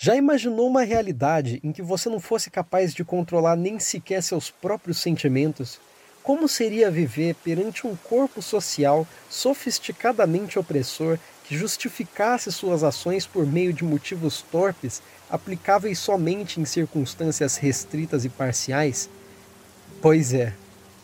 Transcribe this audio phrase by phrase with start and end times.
[0.00, 4.48] Já imaginou uma realidade em que você não fosse capaz de controlar nem sequer seus
[4.48, 5.80] próprios sentimentos?
[6.22, 13.72] Como seria viver perante um corpo social sofisticadamente opressor que justificasse suas ações por meio
[13.72, 19.10] de motivos torpes, aplicáveis somente em circunstâncias restritas e parciais?
[20.00, 20.54] Pois é,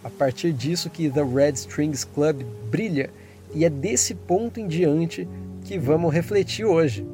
[0.04, 3.10] a partir disso que The Red Strings Club brilha,
[3.52, 5.28] e é desse ponto em diante
[5.64, 7.04] que vamos refletir hoje.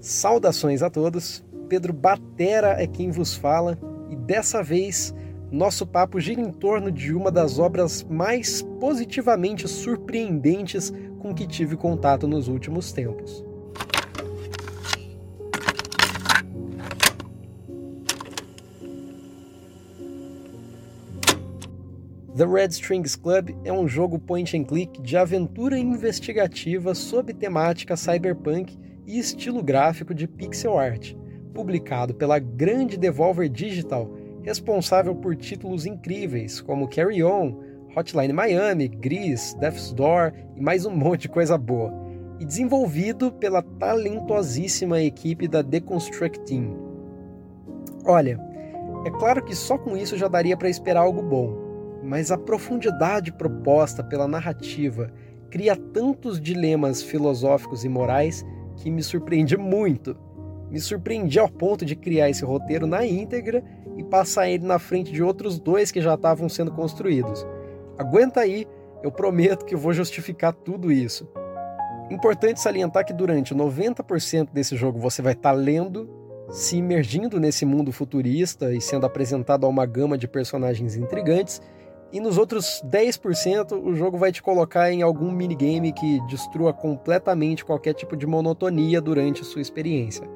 [0.00, 5.14] Saudações a todos, Pedro Batera é quem vos fala e dessa vez
[5.52, 11.76] nosso papo gira em torno de uma das obras mais positivamente surpreendentes com que tive
[11.76, 13.44] contato nos últimos tempos.
[22.34, 27.98] The Red Strings Club é um jogo point and click de aventura investigativa sob temática
[27.98, 31.14] cyberpunk e estilo gráfico de pixel art,
[31.52, 34.10] publicado pela grande Devolver Digital,
[34.42, 37.56] responsável por títulos incríveis como Carry On,
[37.96, 41.92] Hotline Miami, Gris, Death's Door e mais um monte de coisa boa,
[42.38, 46.76] e desenvolvido pela talentosíssima equipe da Deconstruct Team.
[48.04, 48.40] Olha,
[49.04, 53.32] é claro que só com isso já daria para esperar algo bom, mas a profundidade
[53.32, 55.12] proposta pela narrativa
[55.50, 58.44] cria tantos dilemas filosóficos e morais
[58.80, 60.16] que me surpreende muito.
[60.70, 63.62] Me surpreendi ao ponto de criar esse roteiro na íntegra
[63.96, 67.46] e passar ele na frente de outros dois que já estavam sendo construídos.
[67.98, 68.66] Aguenta aí,
[69.02, 71.28] eu prometo que vou justificar tudo isso.
[72.10, 76.08] Importante salientar que durante 90% desse jogo você vai estar tá lendo,
[76.50, 81.60] se imergindo nesse mundo futurista e sendo apresentado a uma gama de personagens intrigantes,
[82.12, 87.64] e nos outros 10% o jogo vai te colocar em algum minigame que destrua completamente
[87.64, 90.28] qualquer tipo de monotonia durante sua experiência.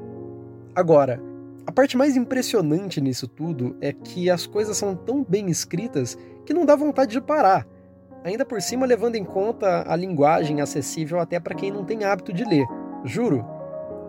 [0.74, 1.20] Agora,
[1.66, 6.54] a parte mais impressionante nisso tudo é que as coisas são tão bem escritas que
[6.54, 7.66] não dá vontade de parar.
[8.22, 12.32] Ainda por cima, levando em conta a linguagem acessível até para quem não tem hábito
[12.32, 12.66] de ler.
[13.04, 13.44] Juro,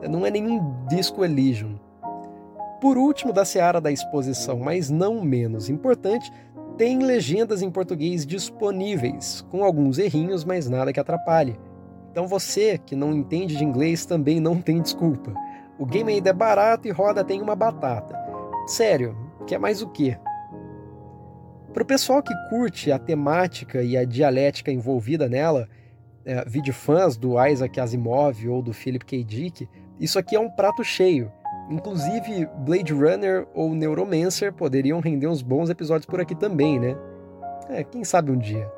[0.10, 1.80] não é nenhum Disco Elysium.
[2.82, 6.32] Por último, da seara da exposição, mas não menos importante,
[6.78, 11.58] tem legendas em português disponíveis, com alguns errinhos, mas nada que atrapalhe.
[12.12, 15.34] Então você que não entende de inglês também não tem desculpa.
[15.78, 18.18] O game ainda é barato e roda tem uma batata.
[18.68, 20.18] Sério, quer mais o quê?
[21.74, 25.68] Para o pessoal que curte a temática e a dialética envolvida nela,
[26.26, 29.24] é, fãs do Isaac Asimov ou do Philip K.
[29.24, 29.70] Dick,
[30.00, 31.32] isso aqui é um prato cheio.
[31.70, 36.96] Inclusive, Blade Runner ou Neuromancer poderiam render uns bons episódios por aqui também, né?
[37.70, 38.72] É, quem sabe um dia.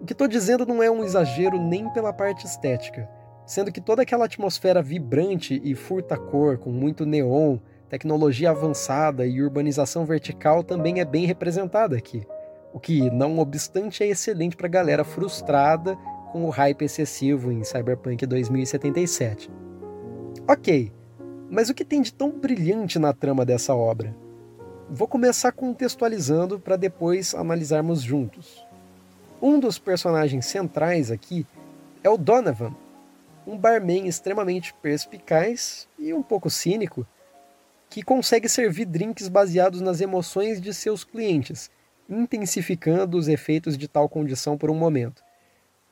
[0.00, 3.08] O que estou dizendo não é um exagero nem pela parte estética,
[3.46, 7.58] sendo que toda aquela atmosfera vibrante e furta-cor, com muito neon,
[7.88, 12.26] tecnologia avançada e urbanização vertical também é bem representada aqui.
[12.72, 15.94] O que, não obstante, é excelente para galera frustrada
[16.32, 19.50] com o hype excessivo em Cyberpunk 2077.
[20.48, 20.90] Ok,
[21.52, 24.16] mas o que tem de tão brilhante na trama dessa obra?
[24.88, 28.66] Vou começar contextualizando para depois analisarmos juntos.
[29.40, 31.46] Um dos personagens centrais aqui
[32.02, 32.74] é o Donovan,
[33.46, 37.06] um barman extremamente perspicaz e um pouco cínico,
[37.90, 41.70] que consegue servir drinks baseados nas emoções de seus clientes,
[42.08, 45.22] intensificando os efeitos de tal condição por um momento.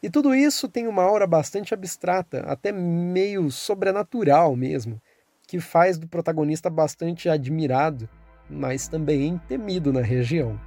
[0.02, 4.98] E tudo isso tem uma aura bastante abstrata, até meio sobrenatural mesmo,
[5.50, 8.08] que faz do protagonista bastante admirado,
[8.48, 10.60] mas também temido na região.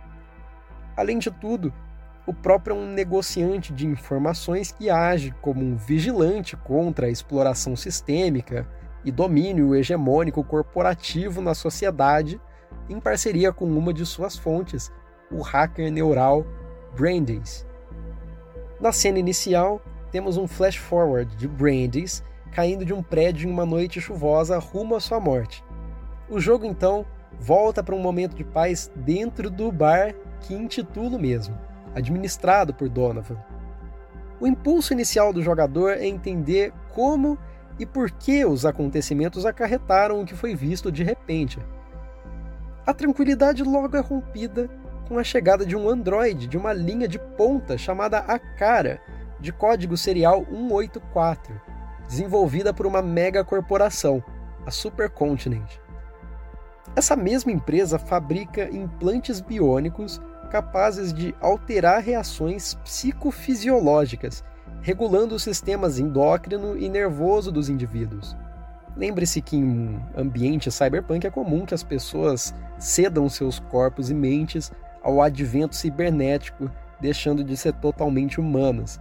[0.98, 1.74] Além de tudo,
[2.28, 7.78] o próprio é um negociante de informações que age como um vigilante contra a exploração
[7.78, 8.68] sistêmica
[9.06, 12.42] e domínio hegemônico corporativo na sociedade,
[12.90, 14.92] em parceria com uma de suas fontes,
[15.32, 16.46] o hacker neural
[16.94, 17.66] Brandeis.
[18.82, 22.22] Na cena inicial, temos um flash forward de Brandeis
[22.54, 25.64] caindo de um prédio em uma noite chuvosa rumo à sua morte.
[26.30, 27.06] O jogo então
[27.40, 31.58] volta para um momento de paz dentro do bar que intitulo mesmo,
[31.96, 33.38] administrado por Donovan.
[34.40, 37.38] O impulso inicial do jogador é entender como
[37.80, 41.60] e por que os acontecimentos acarretaram o que foi visto de repente.
[42.86, 44.70] A tranquilidade logo é rompida
[45.08, 49.02] com a chegada de um androide de uma linha de ponta chamada Akara,
[49.40, 51.73] de código serial 184
[52.14, 54.24] desenvolvida por uma mega corporação,
[54.68, 55.80] a Supercontinent.
[56.96, 60.22] Essa mesma empresa fabrica implantes biônicos
[60.52, 64.44] capazes de alterar reações psicofisiológicas,
[64.82, 68.38] regulando os sistemas endócrino e nervoso dos indivíduos.
[68.96, 74.14] Lembre-se que em um ambiente cyberpunk é comum que as pessoas cedam seus corpos e
[74.14, 74.72] mentes
[75.02, 76.70] ao advento cibernético,
[77.02, 79.00] deixando de ser totalmente humanas.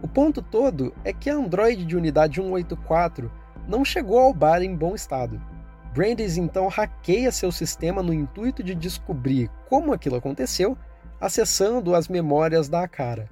[0.00, 3.30] O ponto todo é que a Android de unidade 184
[3.68, 5.40] não chegou ao bar em bom estado.
[5.92, 10.78] Brandes então hackeia seu sistema no intuito de descobrir como aquilo aconteceu,
[11.20, 13.28] acessando as memórias da Akara.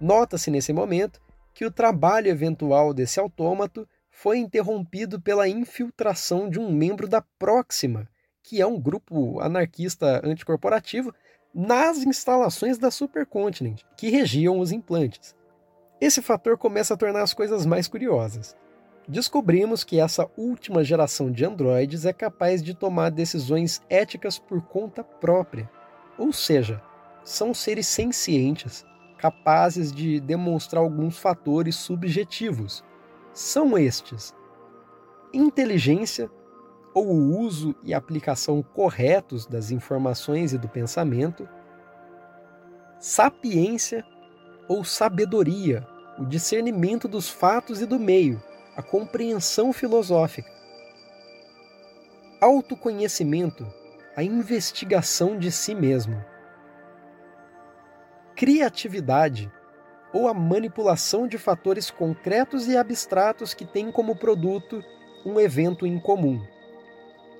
[0.00, 1.20] Nota-se nesse momento
[1.54, 8.08] que o trabalho eventual desse autômato foi interrompido pela infiltração de um membro da Próxima,
[8.42, 11.14] que é um grupo anarquista anticorporativo,
[11.54, 15.34] nas instalações da Supercontinent, que regiam os implantes.
[16.02, 18.56] Esse fator começa a tornar as coisas mais curiosas.
[19.06, 25.04] Descobrimos que essa última geração de androides é capaz de tomar decisões éticas por conta
[25.04, 25.70] própria,
[26.18, 26.82] ou seja,
[27.22, 28.84] são seres sencientes,
[29.16, 32.82] capazes de demonstrar alguns fatores subjetivos.
[33.32, 34.34] São estes:
[35.32, 36.28] inteligência,
[36.92, 41.48] ou o uso e aplicação corretos das informações e do pensamento,
[42.98, 44.04] sapiência
[44.66, 45.86] ou sabedoria,
[46.18, 48.42] o discernimento dos fatos e do meio,
[48.76, 50.50] a compreensão filosófica,
[52.40, 53.66] autoconhecimento,
[54.16, 56.22] a investigação de si mesmo
[58.42, 59.48] criatividade
[60.12, 64.82] ou a manipulação de fatores concretos e abstratos que têm como produto
[65.24, 66.44] um evento em comum.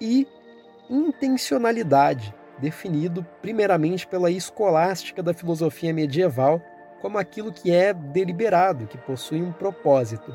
[0.00, 0.28] E
[0.88, 6.62] intencionalidade, definido primeiramente pela escolástica da filosofia medieval
[7.02, 10.34] como aquilo que é deliberado, que possui um propósito.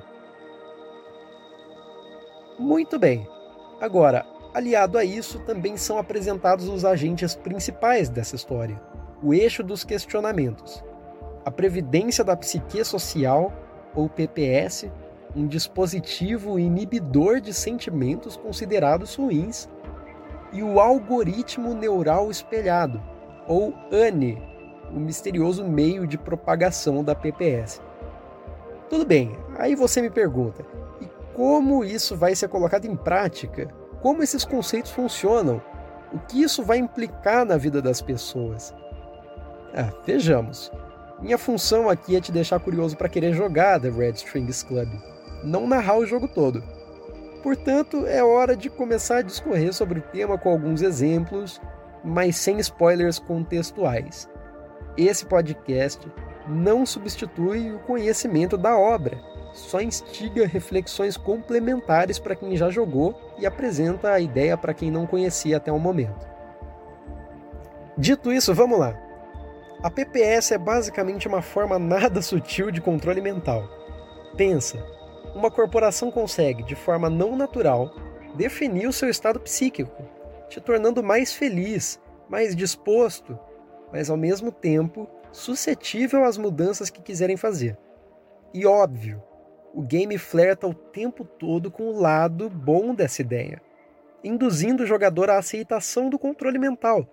[2.59, 3.27] Muito bem.
[3.81, 8.79] Agora, aliado a isso, também são apresentados os agentes principais dessa história
[9.21, 10.83] o eixo dos questionamentos,
[11.43, 13.51] a previdência da psique social,
[13.95, 14.91] ou PPS,
[15.35, 19.67] um dispositivo inibidor de sentimentos considerados ruins,
[20.53, 23.01] e o algoritmo neural espelhado,
[23.47, 24.41] ou ANE,
[24.91, 27.81] o misterioso meio de propagação da PPS.
[28.89, 30.65] Tudo bem, aí você me pergunta,
[31.01, 33.67] e como isso vai ser colocado em prática?
[34.01, 35.61] Como esses conceitos funcionam?
[36.13, 38.73] O que isso vai implicar na vida das pessoas?
[39.73, 40.71] Ah, vejamos.
[41.19, 44.87] Minha função aqui é te deixar curioso para querer jogar The Red Strings Club,
[45.43, 46.63] não narrar o jogo todo.
[47.43, 51.59] Portanto, é hora de começar a discorrer sobre o tema com alguns exemplos,
[52.03, 54.29] mas sem spoilers contextuais.
[54.97, 56.11] Esse podcast
[56.47, 59.21] não substitui o conhecimento da obra,
[59.53, 65.05] só instiga reflexões complementares para quem já jogou e apresenta a ideia para quem não
[65.05, 66.27] conhecia até o momento.
[67.97, 68.95] Dito isso, vamos lá!
[69.83, 73.69] A PPS é basicamente uma forma nada sutil de controle mental.
[74.35, 74.83] Pensa,
[75.35, 77.93] uma corporação consegue, de forma não natural,
[78.35, 80.03] definir o seu estado psíquico,
[80.49, 81.99] te tornando mais feliz,
[82.29, 83.37] mais disposto,
[83.91, 87.77] mas ao mesmo tempo suscetível às mudanças que quiserem fazer.
[88.53, 89.21] E óbvio,
[89.73, 93.61] o game flerta o tempo todo com o lado bom dessa ideia,
[94.23, 97.07] induzindo o jogador à aceitação do controle mental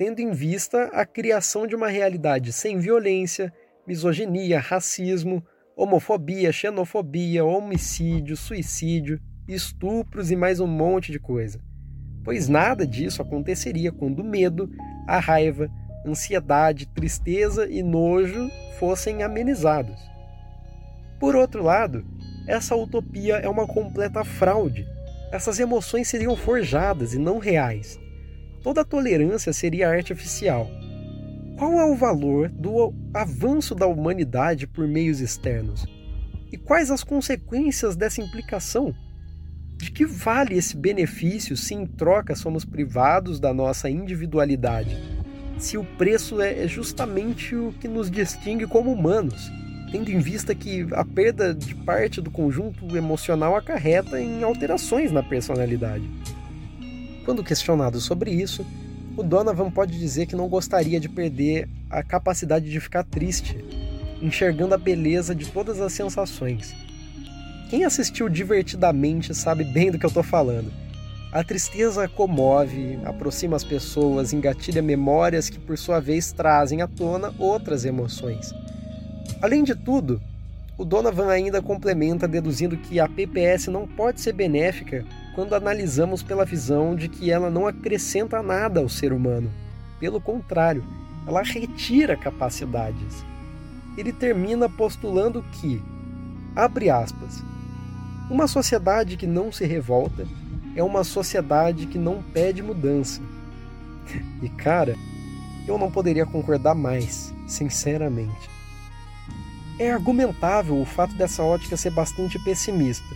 [0.00, 3.52] tendo em vista a criação de uma realidade sem violência,
[3.86, 5.44] misoginia, racismo,
[5.76, 11.60] homofobia, xenofobia, homicídio, suicídio, estupros e mais um monte de coisa.
[12.24, 14.70] Pois nada disso aconteceria quando o medo,
[15.06, 15.70] a raiva,
[16.06, 20.00] ansiedade, tristeza e nojo fossem amenizados.
[21.18, 22.04] Por outro lado,
[22.46, 24.86] essa utopia é uma completa fraude.
[25.32, 27.98] Essas emoções seriam forjadas e não reais
[28.62, 30.70] toda tolerância seria artificial.
[31.56, 35.86] Qual é o valor do avanço da humanidade por meios externos?
[36.52, 38.94] E quais as consequências dessa implicação?
[39.76, 44.96] De que vale esse benefício se em troca somos privados da nossa individualidade?
[45.60, 49.52] Se o preço é justamente o que nos distingue como humanos,
[49.92, 55.22] tendo em vista que a perda de parte do conjunto emocional acarreta em alterações na
[55.22, 56.08] personalidade.
[57.26, 58.66] Quando questionado sobre isso,
[59.14, 63.62] o Donovan pode dizer que não gostaria de perder a capacidade de ficar triste,
[64.22, 66.74] enxergando a beleza de todas as sensações.
[67.68, 70.72] Quem assistiu divertidamente sabe bem do que eu estou falando.
[71.32, 77.32] A tristeza comove, aproxima as pessoas, engatilha memórias que, por sua vez, trazem à tona
[77.38, 78.52] outras emoções.
[79.40, 80.20] Além de tudo,
[80.76, 85.04] o Donovan ainda complementa deduzindo que a PPS não pode ser benéfica
[85.36, 89.52] quando analisamos pela visão de que ela não acrescenta nada ao ser humano.
[90.00, 90.84] Pelo contrário,
[91.28, 93.24] ela retira capacidades.
[93.96, 95.80] Ele termina postulando que,
[96.56, 97.40] abre aspas,
[98.28, 100.24] Uma sociedade que não se revolta
[100.80, 103.20] é uma sociedade que não pede mudança.
[104.42, 104.96] E cara,
[105.68, 108.48] eu não poderia concordar mais, sinceramente.
[109.78, 113.06] É argumentável o fato dessa ótica ser bastante pessimista.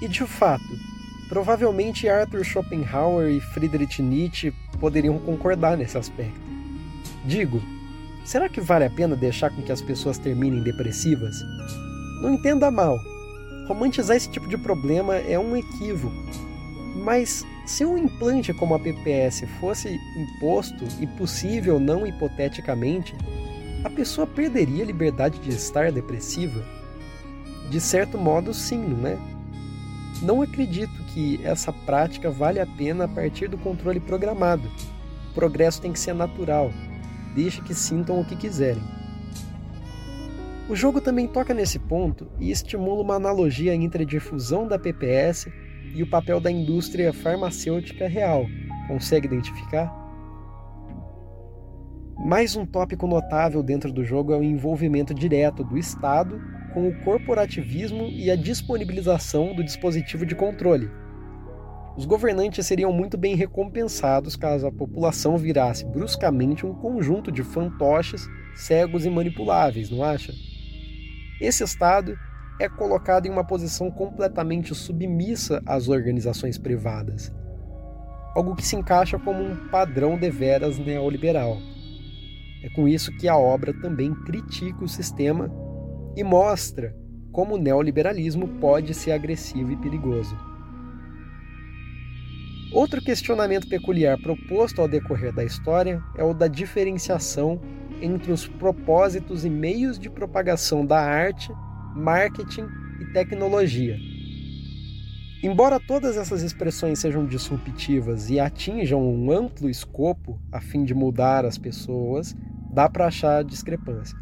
[0.00, 0.64] E de fato,
[1.28, 6.40] provavelmente Arthur Schopenhauer e Friedrich Nietzsche poderiam concordar nesse aspecto.
[7.24, 7.60] Digo,
[8.24, 11.36] será que vale a pena deixar com que as pessoas terminem depressivas?
[12.20, 12.96] Não entenda mal.
[13.66, 16.41] Romantizar esse tipo de problema é um equívoco.
[16.94, 23.14] Mas se um implante como a PPS fosse imposto e possível não hipoteticamente,
[23.82, 26.62] a pessoa perderia a liberdade de estar depressiva?
[27.70, 29.18] De certo modo, sim, não é?
[30.20, 34.70] Não acredito que essa prática vale a pena a partir do controle programado.
[35.30, 36.70] O progresso tem que ser natural.
[37.34, 38.82] Deixe que sintam o que quiserem.
[40.68, 45.50] O jogo também toca nesse ponto e estimula uma analogia entre a difusão da PPS
[45.94, 48.46] e o papel da indústria farmacêutica real.
[48.88, 49.92] Consegue identificar?
[52.24, 56.40] Mais um tópico notável dentro do jogo é o envolvimento direto do Estado
[56.72, 60.90] com o corporativismo e a disponibilização do dispositivo de controle.
[61.96, 68.26] Os governantes seriam muito bem recompensados caso a população virasse bruscamente um conjunto de fantoches
[68.54, 70.32] cegos e manipuláveis, não acha?
[71.40, 72.16] Esse Estado
[72.62, 77.32] é colocado em uma posição completamente submissa às organizações privadas,
[78.36, 81.58] algo que se encaixa como um padrão deveras neoliberal.
[82.62, 85.50] É com isso que a obra também critica o sistema
[86.16, 86.94] e mostra
[87.32, 90.36] como o neoliberalismo pode ser agressivo e perigoso.
[92.72, 97.60] Outro questionamento peculiar proposto ao decorrer da história é o da diferenciação
[98.00, 101.52] entre os propósitos e meios de propagação da arte
[101.94, 102.66] marketing
[103.00, 103.96] e tecnologia.
[105.42, 111.44] Embora todas essas expressões sejam disruptivas e atinjam um amplo escopo a fim de mudar
[111.44, 112.36] as pessoas,
[112.72, 114.16] dá para achar discrepância.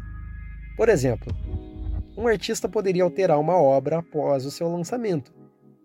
[0.75, 1.31] Por exemplo,
[2.17, 5.31] um artista poderia alterar uma obra após o seu lançamento,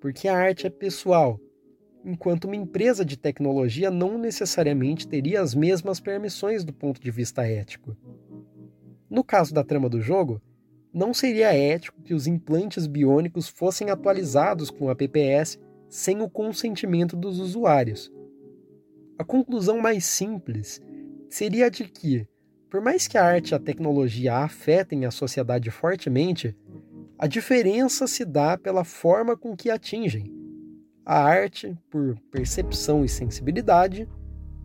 [0.00, 1.38] porque a arte é pessoal,
[2.04, 7.46] enquanto uma empresa de tecnologia não necessariamente teria as mesmas permissões do ponto de vista
[7.46, 7.96] ético.
[9.10, 10.40] No caso da trama do jogo,
[10.96, 15.58] não seria ético que os implantes biônicos fossem atualizados com a PPS
[15.90, 18.10] sem o consentimento dos usuários.
[19.18, 20.80] A conclusão mais simples
[21.28, 22.26] seria a de que,
[22.70, 26.56] por mais que a arte e a tecnologia afetem a sociedade fortemente,
[27.18, 30.32] a diferença se dá pela forma com que atingem.
[31.04, 34.08] A arte, por percepção e sensibilidade,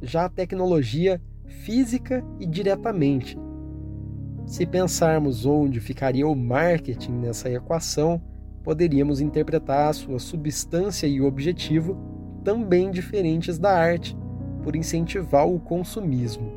[0.02, 3.38] já a tecnologia, física e diretamente.
[4.46, 8.22] Se pensarmos onde ficaria o marketing nessa equação,
[8.64, 11.98] poderíamos interpretar a sua substância e objetivo
[12.44, 14.18] também diferentes da arte,
[14.64, 16.52] por incentivar o consumismo.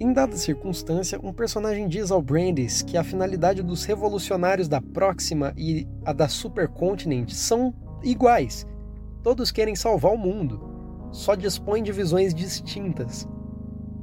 [0.00, 5.52] Em dada circunstância, um personagem diz ao Brandis que a finalidade dos revolucionários da Próxima
[5.56, 8.66] e a da Supercontinent são iguais.
[9.22, 10.60] Todos querem salvar o mundo,
[11.12, 13.28] só dispõem de visões distintas.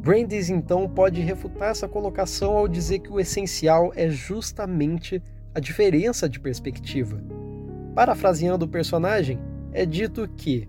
[0.09, 5.21] Brandes então pode refutar essa colocação ao dizer que o essencial é justamente
[5.53, 7.23] a diferença de perspectiva.
[7.93, 9.39] Parafraseando o personagem,
[9.71, 10.67] é dito que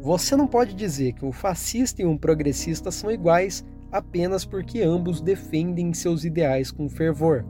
[0.00, 5.20] você não pode dizer que um fascista e um progressista são iguais apenas porque ambos
[5.20, 7.44] defendem seus ideais com fervor.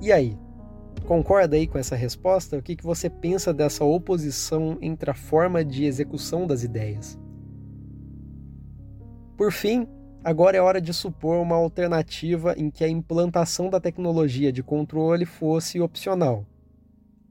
[0.00, 0.36] E aí?
[1.06, 2.58] Concorda aí com essa resposta?
[2.58, 7.16] O que você pensa dessa oposição entre a forma de execução das ideias?
[9.36, 9.86] Por fim,
[10.22, 15.24] Agora é hora de supor uma alternativa em que a implantação da tecnologia de controle
[15.24, 16.44] fosse opcional.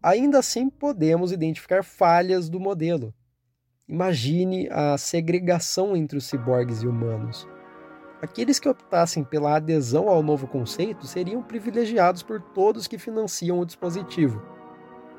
[0.02, 3.14] Ainda assim, podemos identificar falhas do modelo.
[3.90, 7.46] Imagine a segregação entre os ciborgues e humanos.
[8.22, 13.66] Aqueles que optassem pela adesão ao novo conceito seriam privilegiados por todos que financiam o
[13.66, 14.42] dispositivo,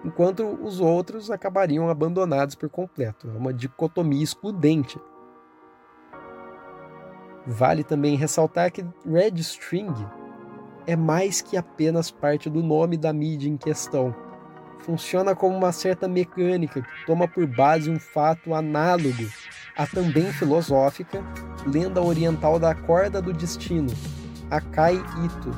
[0.05, 3.29] enquanto os outros acabariam abandonados por completo.
[3.29, 4.99] É uma dicotomia excludente
[7.49, 9.91] Vale também ressaltar que Red String
[10.87, 14.15] é mais que apenas parte do nome da mídia em questão.
[14.81, 19.27] Funciona como uma certa mecânica que toma por base um fato análogo
[19.75, 21.25] à também filosófica
[21.67, 23.89] lenda oriental da corda do destino,
[24.51, 25.51] Akai Ito.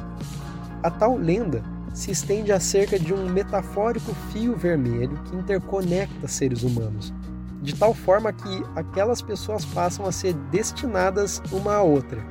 [0.85, 1.61] A tal lenda
[1.93, 7.13] se estende acerca de um metafórico fio vermelho que interconecta seres humanos,
[7.61, 12.25] de tal forma que aquelas pessoas passam a ser destinadas uma à outra.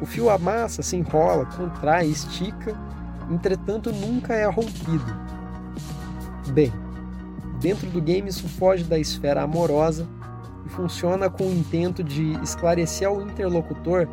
[0.00, 2.74] O fio amassa, se enrola, contrai, estica,
[3.30, 5.14] entretanto nunca é rompido.
[6.52, 6.72] Bem,
[7.60, 10.06] dentro do game isso foge da esfera amorosa
[10.64, 14.08] e funciona com o intento de esclarecer ao interlocutor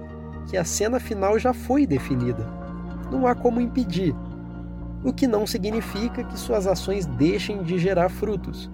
[0.47, 2.45] que a cena final já foi definida.
[3.09, 4.13] Não há como impedir,
[5.03, 8.69] o que não significa que suas ações deixem de gerar frutos.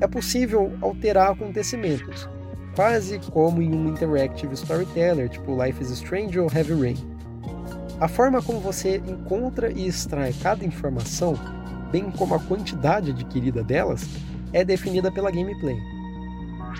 [0.00, 2.28] É possível alterar acontecimentos,
[2.76, 6.96] quase como em um interactive storyteller, tipo Life is Strange ou Heavy Rain.
[8.00, 11.34] A forma como você encontra e extrai cada informação,
[11.90, 14.08] bem como a quantidade adquirida delas,
[14.52, 15.76] é definida pela gameplay.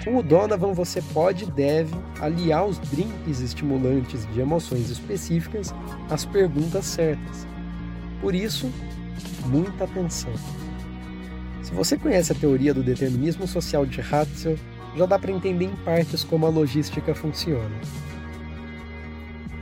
[0.05, 5.75] Com o Donovan você pode e deve aliar os drinks estimulantes de emoções específicas
[6.09, 7.47] às perguntas certas.
[8.21, 8.71] Por isso,
[9.47, 10.33] muita atenção.
[11.69, 14.57] Se você conhece a teoria do determinismo social de Hatzel,
[14.97, 17.77] já dá para entender em partes como a logística funciona.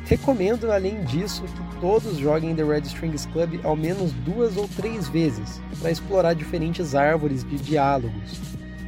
[0.05, 5.09] Recomendo, além disso, que todos joguem The Red Strings Club ao menos duas ou três
[5.09, 8.41] vezes para explorar diferentes árvores de diálogos.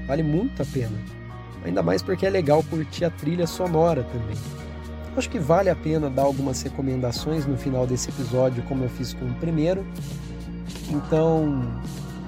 [0.06, 0.96] Vale muito a pena.
[1.64, 4.36] Ainda mais porque é legal curtir a trilha sonora também.
[5.16, 9.12] Acho que vale a pena dar algumas recomendações no final desse episódio, como eu fiz
[9.12, 9.84] com o primeiro.
[10.88, 11.82] Então,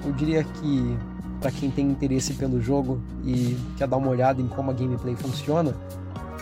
[0.05, 0.97] eu diria que
[1.39, 5.15] para quem tem interesse pelo jogo e quer dar uma olhada em como a gameplay
[5.15, 5.75] funciona,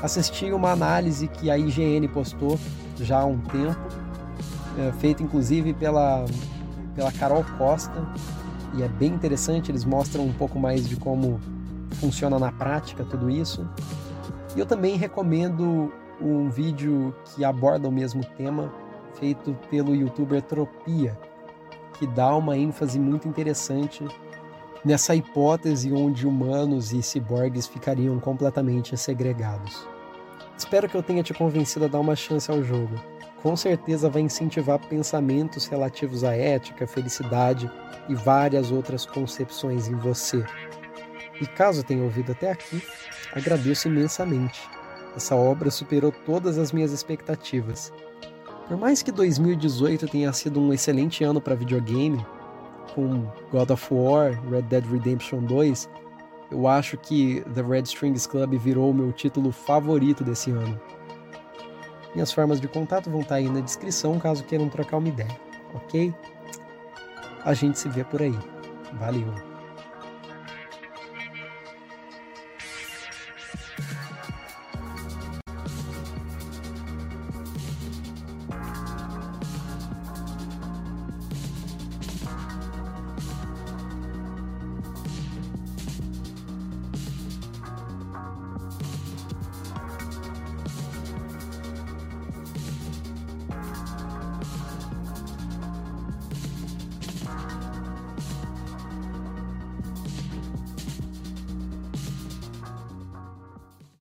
[0.04, 2.60] assisti uma análise que a IGN postou
[2.98, 3.80] já há um tempo,
[4.78, 6.25] é, feita inclusive pela,
[6.96, 8.06] pela Carol Costa,
[8.75, 11.39] e é bem interessante, eles mostram um pouco mais de como
[11.94, 13.68] funciona na prática tudo isso.
[14.56, 18.72] E eu também recomendo um vídeo que aborda o mesmo tema,
[19.18, 21.18] feito pelo youtuber Tropia,
[22.00, 24.08] que dá uma ênfase muito interessante
[24.86, 29.86] nessa hipótese onde humanos e ciborgues ficariam completamente segregados.
[30.58, 32.96] Espero que eu tenha te convencido a dar uma chance ao jogo.
[33.44, 37.70] Com certeza vai incentivar pensamentos relativos à ética, felicidade
[38.08, 40.46] e várias outras concepções em você.
[41.41, 42.82] E caso tenha ouvido até aqui,
[43.34, 44.62] agradeço imensamente.
[45.15, 47.91] Essa obra superou todas as minhas expectativas.
[48.69, 52.23] Por mais que 2018 tenha sido um excelente ano para videogame,
[52.93, 55.89] com God of War, Red Dead Redemption 2,
[56.51, 60.79] eu acho que The Red Strings Club virou o meu título favorito desse ano.
[62.13, 65.39] Minhas formas de contato vão estar aí na descrição caso queiram trocar uma ideia,
[65.73, 66.13] ok?
[67.43, 68.38] A gente se vê por aí.
[68.99, 69.49] Valeu!